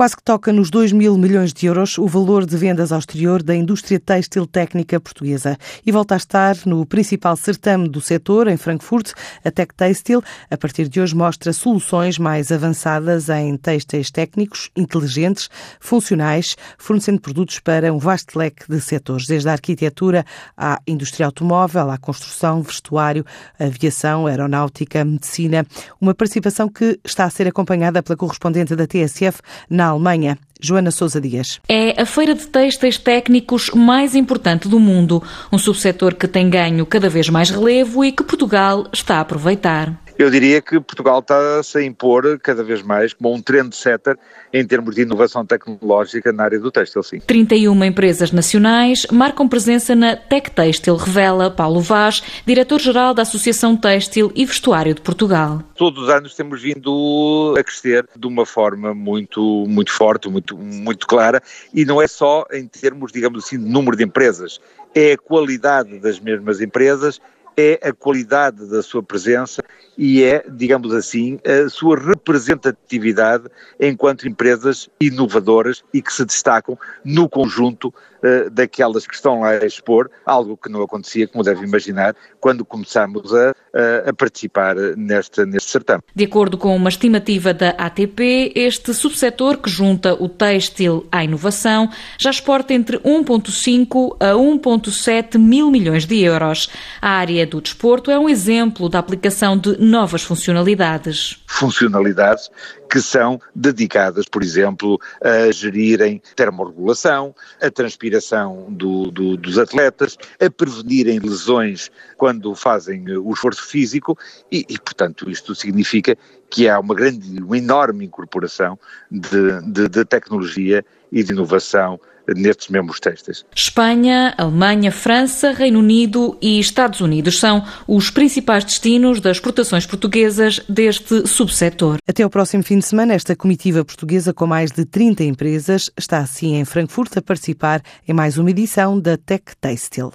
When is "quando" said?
82.40-82.64, 112.16-112.52